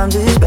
I'm 0.00 0.08
just 0.08 0.39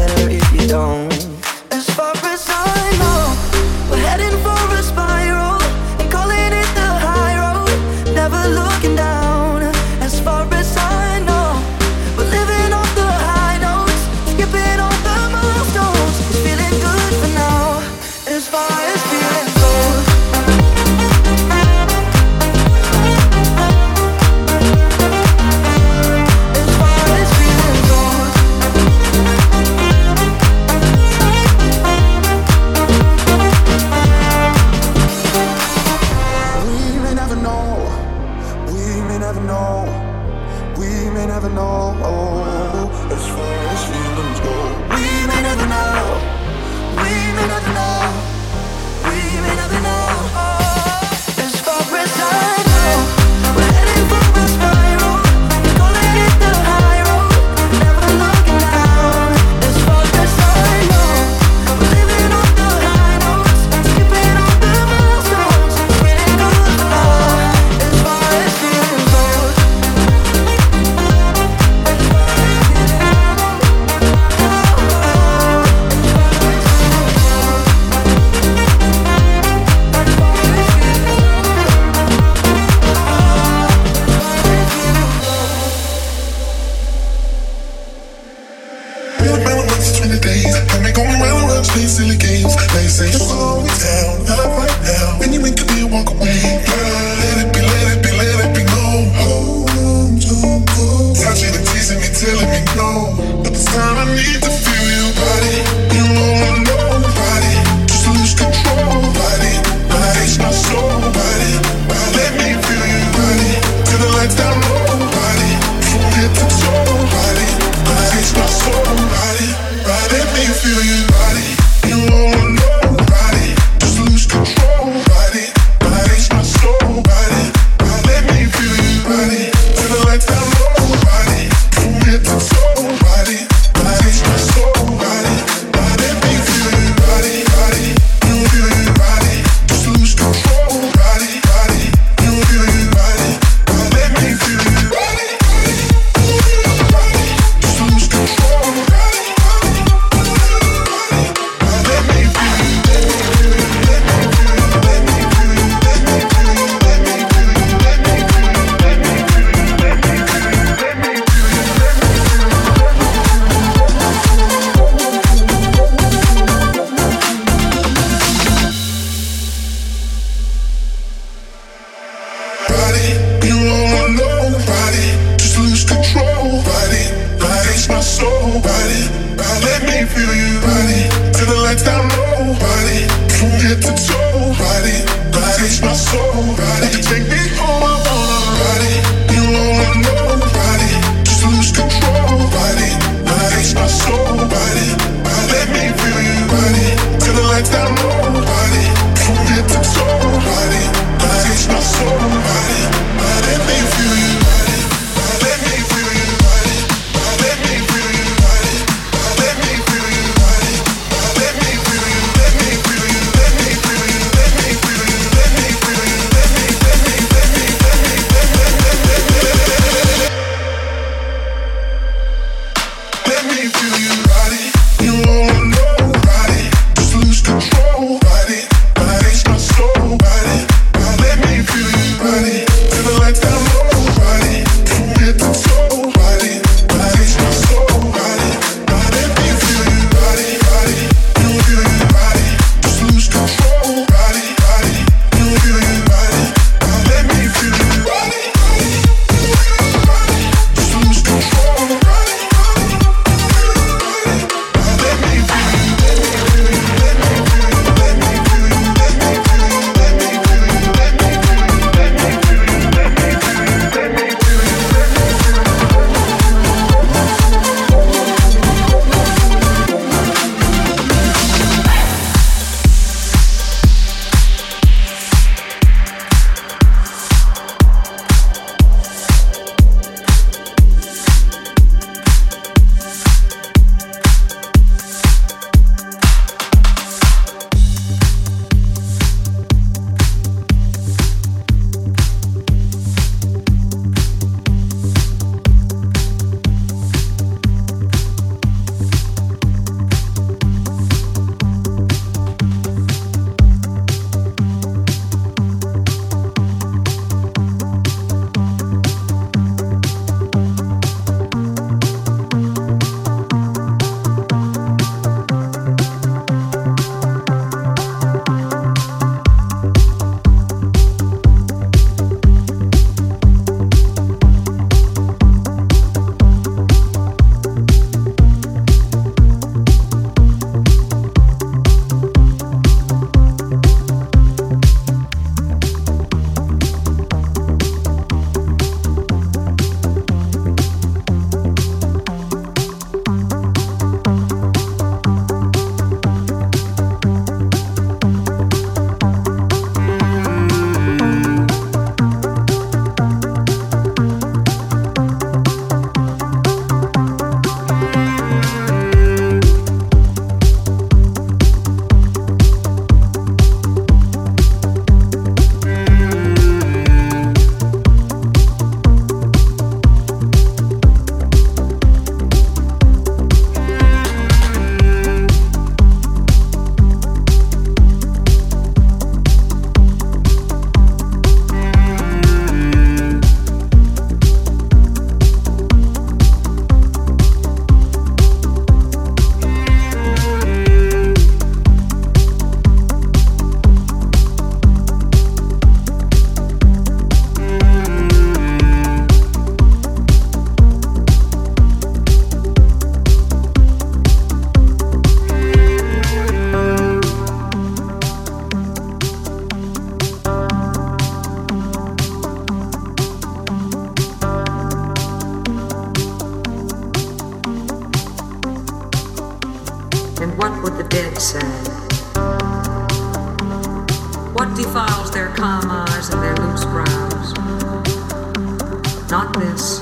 darkness, 429.54 430.00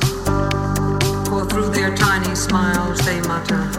for 1.29 1.45
through 1.47 1.71
their 1.71 1.95
tiny 1.97 2.35
smiles 2.35 2.99
they 3.05 3.21
mutter. 3.23 3.72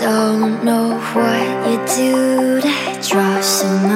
don't 0.00 0.64
know 0.64 0.98
what 1.14 1.70
you 1.70 1.76
do 1.86 2.60
to 2.60 3.08
draw 3.08 3.40
some 3.40 3.93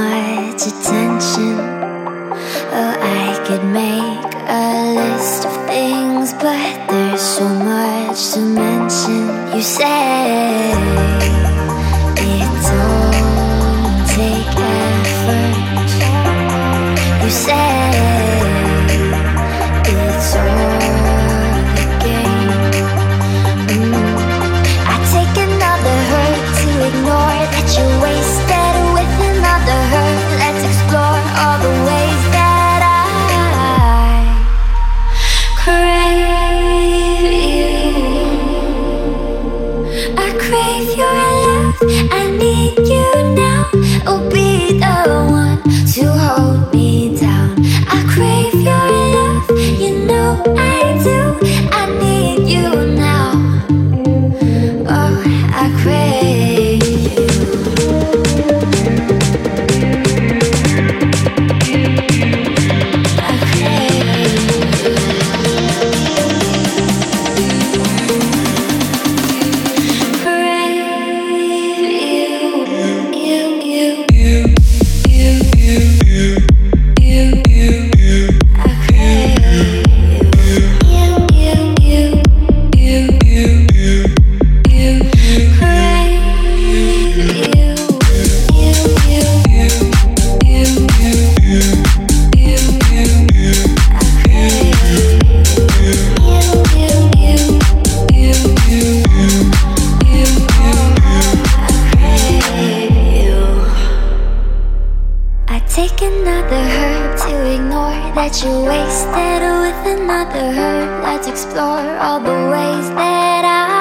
that 108.29 108.45
you 108.45 108.51
wasted 108.61 109.41
with 109.41 110.01
another 110.01 110.53
hurt. 110.53 111.03
Let's 111.03 111.27
explore 111.27 111.97
all 111.99 112.21
the 112.21 112.51
ways 112.51 112.91
that 112.91 113.45
I. 113.45 113.78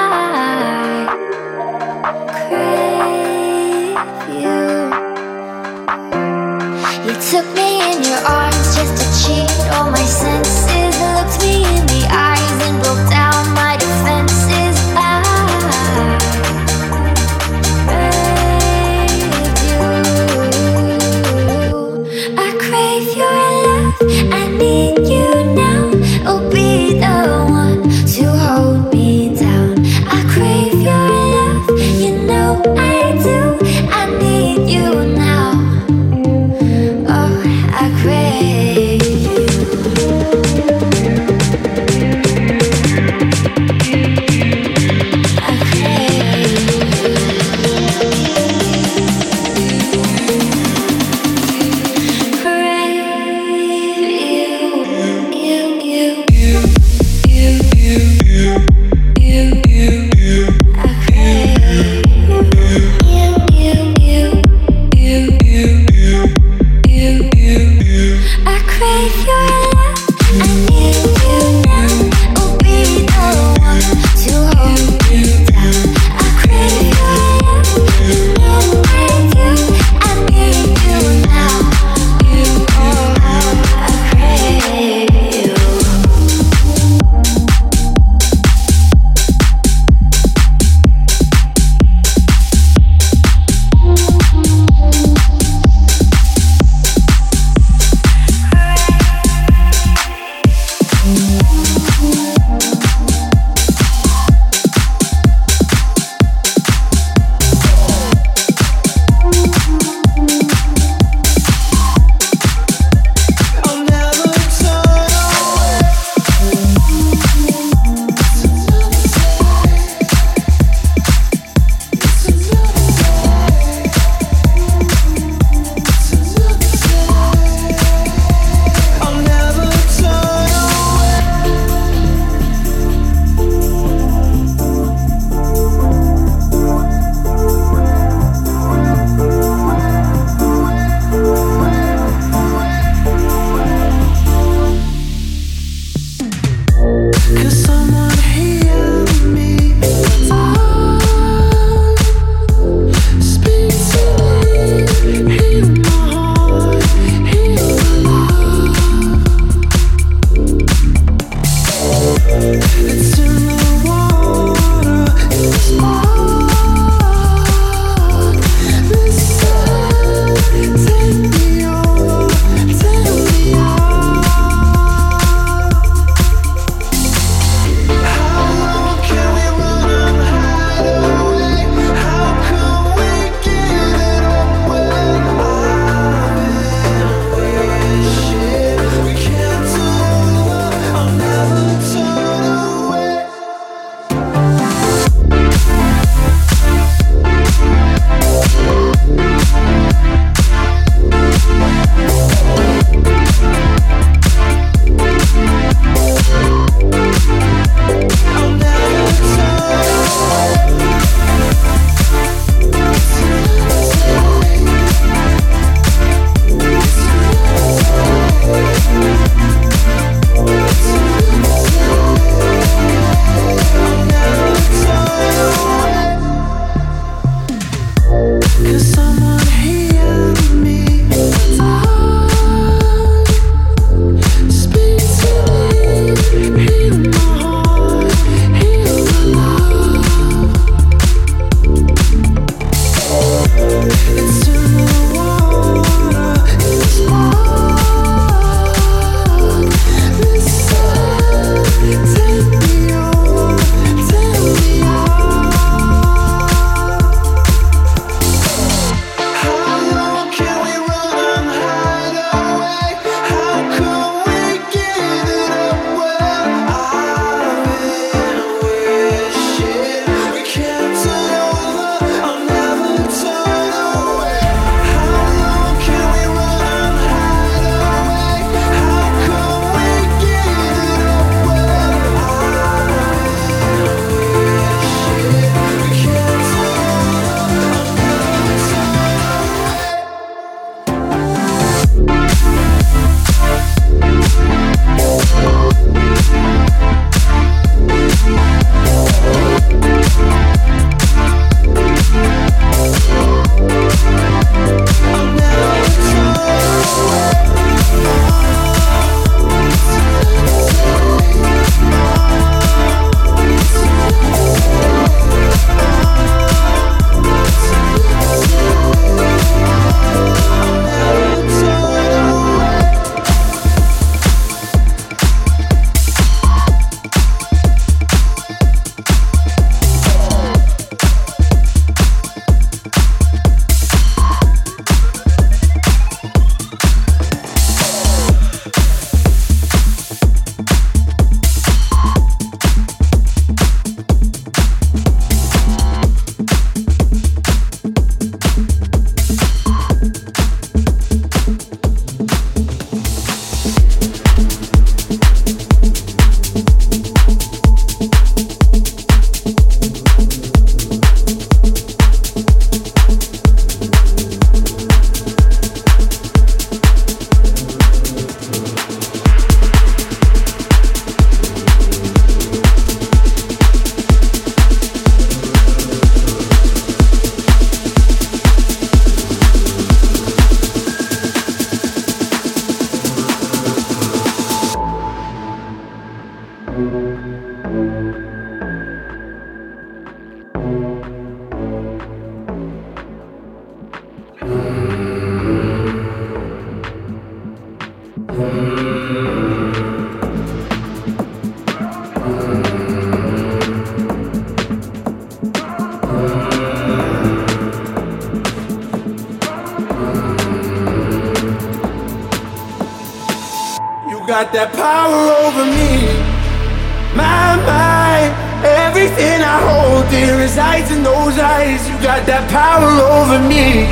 Hold 420.10 420.40
resides 420.40 420.90
in 420.92 421.04
those 421.04 421.38
eyes. 421.38 421.84
You 421.90 421.96
got 422.02 422.26
that 422.28 422.50
power 422.50 422.88
over 423.20 423.40
me. 423.44 423.92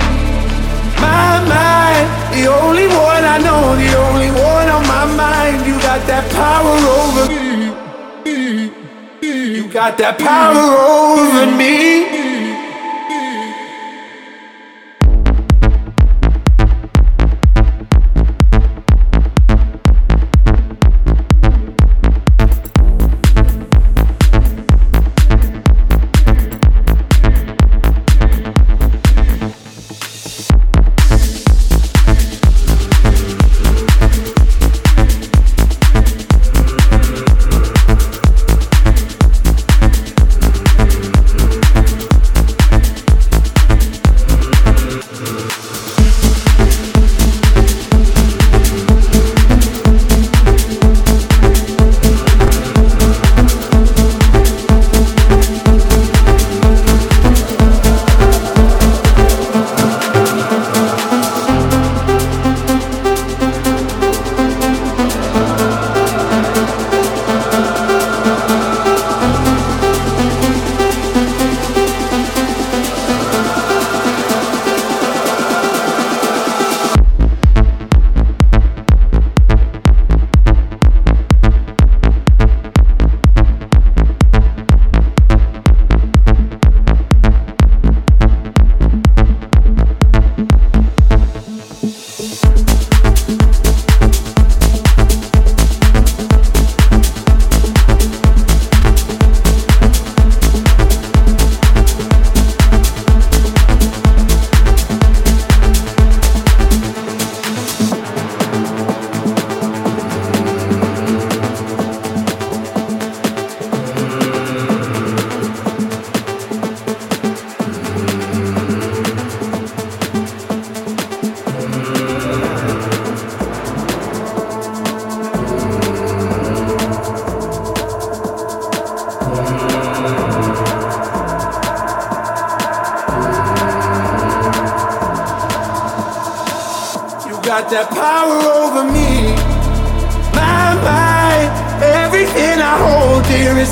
My 1.03 1.43
mind, 1.43 2.07
the 2.31 2.47
only 2.47 2.87
one 2.87 3.23
I 3.23 3.37
know, 3.37 3.75
the 3.75 3.91
only 4.07 4.31
one 4.31 4.67
on 4.69 4.83
my 4.87 5.05
mind. 5.11 5.67
You 5.67 5.75
got 5.81 6.07
that 6.07 6.23
power 6.31 6.75
over 7.03 7.27
me. 7.27 8.71
You 9.21 9.67
got 9.67 9.97
that 9.97 10.17
power 10.17 10.55
over 10.55 11.51
me. 11.57 12.14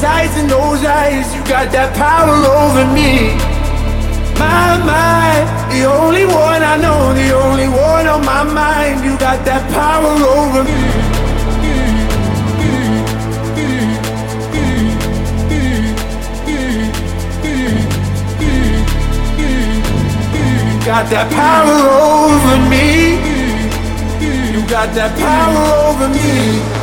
eyes 0.03 0.35
and 0.37 0.49
those 0.49 0.83
eyes, 0.83 1.33
you 1.35 1.41
got 1.45 1.71
that 1.71 1.95
power 1.95 2.35
over 2.61 2.85
me. 2.93 3.35
My 4.37 4.77
mind, 4.83 5.47
the 5.71 5.85
only 5.85 6.25
one 6.25 6.61
I 6.61 6.75
know, 6.77 7.13
the 7.13 7.31
only 7.33 7.67
one 7.67 8.07
on 8.07 8.25
my 8.25 8.43
mind, 8.43 9.05
you 9.05 9.17
got 9.17 9.45
that 9.45 9.63
power 9.71 10.13
over 10.39 10.63
me. 10.63 11.13
got 20.85 21.09
that 21.09 21.31
power 21.31 21.79
over 22.11 22.57
me. 22.69 23.15
You 24.53 24.61
got 24.67 24.93
that 24.93 25.17
power 25.17 25.63
over 25.87 26.09
me. 26.09 26.82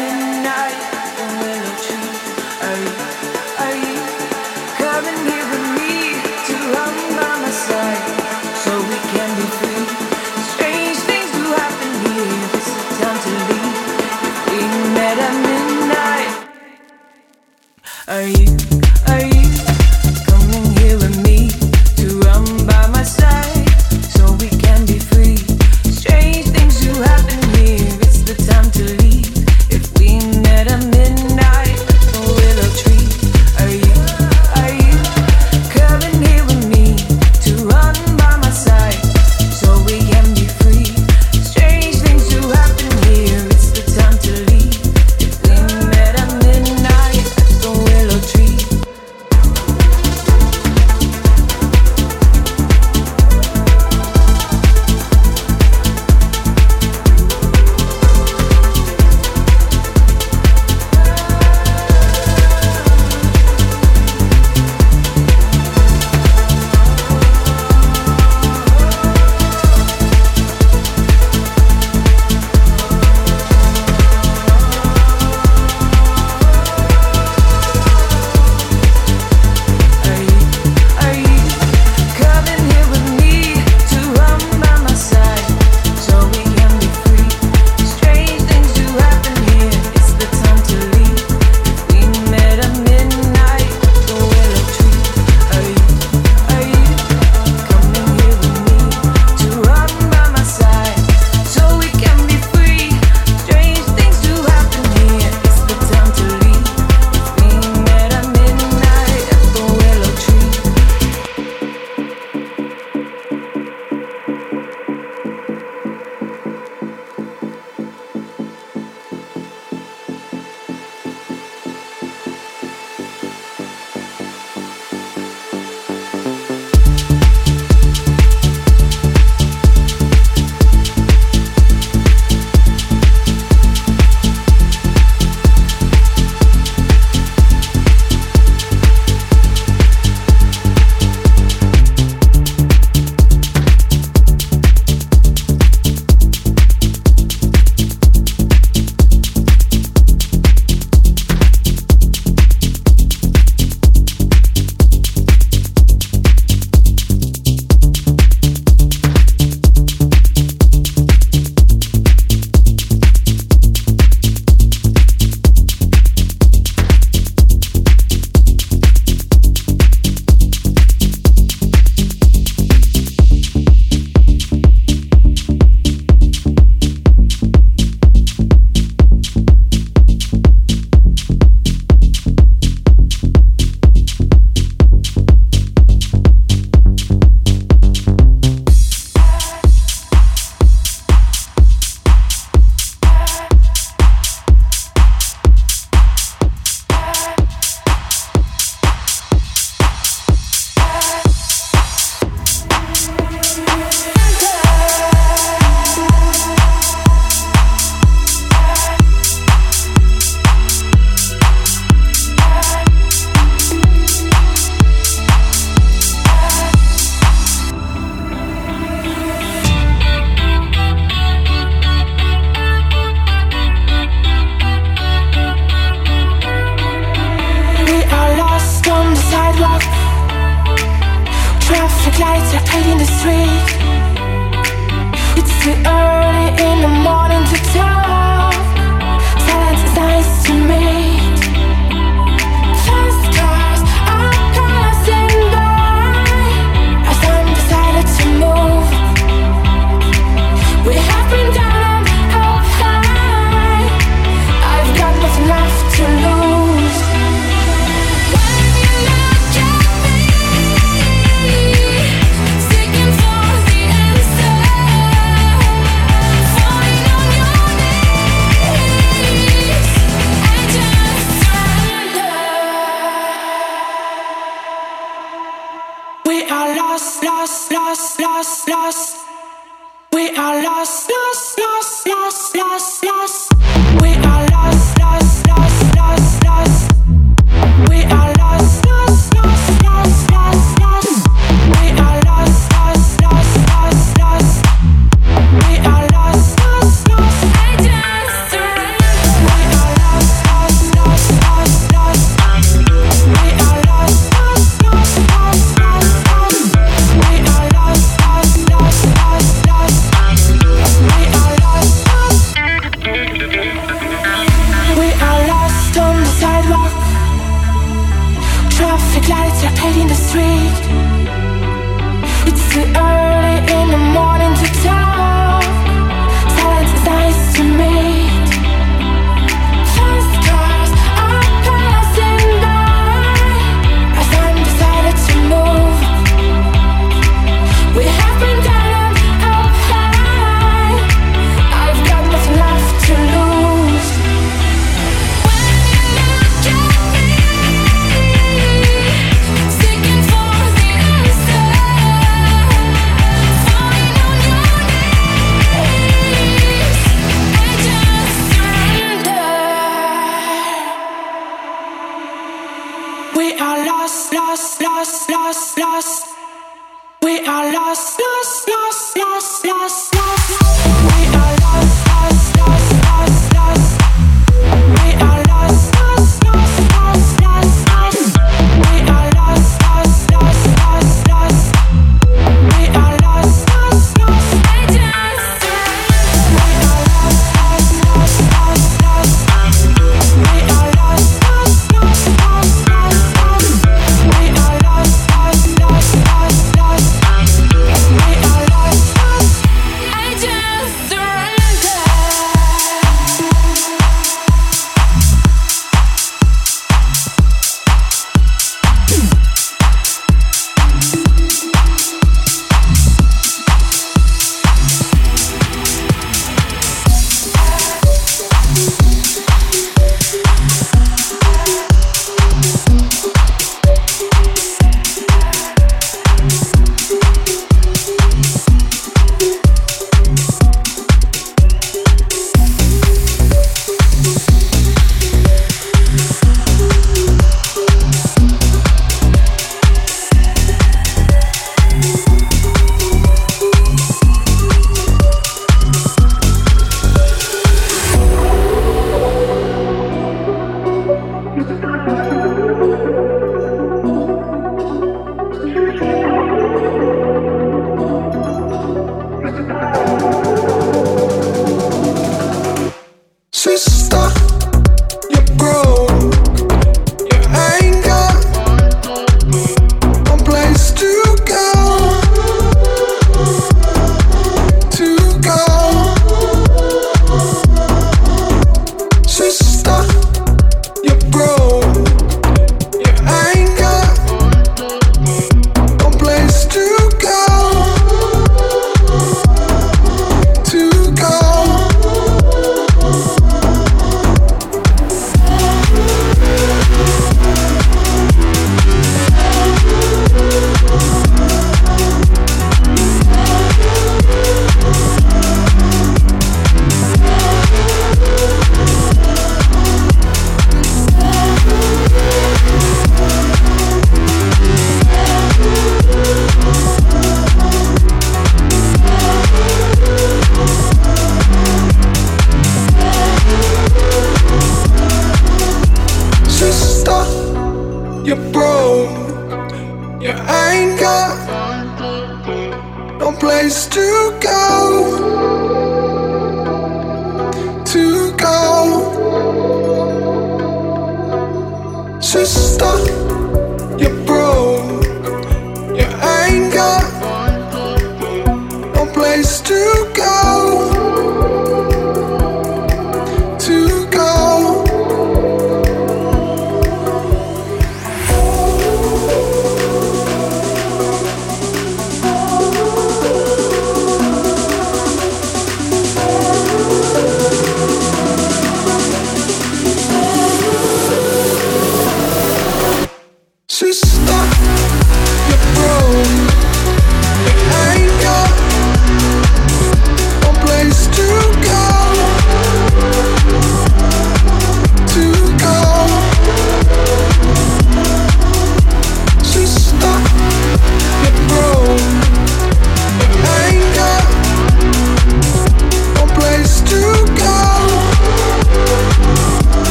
are 18.11 18.27
you, 18.27 18.40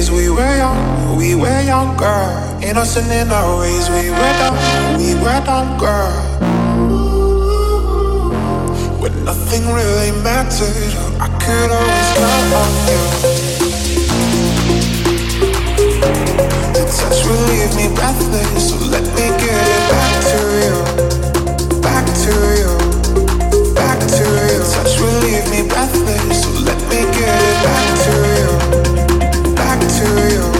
ways, 0.00 0.10
we 0.10 0.30
were 0.30 0.56
young, 0.56 1.16
we 1.16 1.34
were 1.34 1.62
young, 1.62 1.94
girl. 1.96 2.58
Innocent 2.62 3.10
in 3.10 3.30
our 3.30 3.60
ways, 3.60 3.88
we 3.90 4.08
were 4.10 4.34
dumb, 4.40 4.56
we 4.96 5.14
were 5.14 5.40
dumb, 5.44 5.78
girl. 5.78 6.16
When 9.00 9.24
nothing 9.24 9.66
really 9.66 10.12
mattered, 10.22 10.92
I 11.20 11.28
could 11.42 11.70
always 11.70 12.08
count 12.16 12.52
on 12.62 12.72
you. 12.88 13.02
The 16.72 16.82
touch 16.96 17.20
will 17.26 17.44
leave 17.52 17.72
me 17.76 17.94
breathless, 17.94 18.70
so 18.70 18.76
let 18.88 19.04
me 19.04 19.26
get 19.42 19.64
it 19.76 19.84
back 19.92 20.12
to 20.30 20.40
you, 20.64 20.76
back 21.82 22.06
to 22.24 22.32
you, 22.60 22.72
back 23.74 23.98
to 23.98 24.24
you. 24.48 24.60
The 24.60 24.64
touch 24.72 24.94
will 25.00 25.18
leave 25.20 25.46
me 25.50 25.68
breathless, 25.68 26.42
so 26.42 26.50
let 26.64 26.80
me 26.88 27.00
get 27.18 27.36
it 27.48 27.56
back 27.64 27.86
to 28.04 28.14
you 28.40 28.59
you. 30.30 30.59